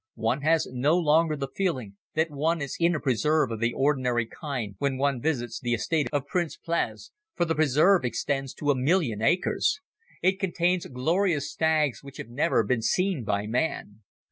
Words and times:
One 0.17 0.41
has 0.41 0.67
no 0.71 0.97
longer 0.97 1.35
the 1.35 1.47
feeling 1.55 1.95
that 2.15 2.31
one 2.31 2.59
is 2.59 2.75
in 2.79 2.95
a 2.95 2.99
preserve 2.99 3.51
of 3.51 3.59
the 3.59 3.71
ordinary 3.73 4.25
kind 4.25 4.73
when 4.79 4.97
one 4.97 5.21
visits 5.21 5.59
the 5.59 5.75
estate 5.75 6.09
of 6.11 6.25
Prince 6.25 6.57
Pless, 6.57 7.11
for 7.35 7.45
the 7.45 7.53
preserve 7.53 8.03
extends 8.03 8.55
to 8.55 8.71
a 8.71 8.75
million 8.75 9.21
acres. 9.21 9.79
It 10.23 10.39
contains 10.39 10.87
glorious 10.87 11.51
stags 11.51 12.01
which 12.03 12.17
have 12.17 12.29
never 12.29 12.63
been 12.63 12.81
seen 12.81 13.23
by 13.23 13.45
man. 13.45 14.01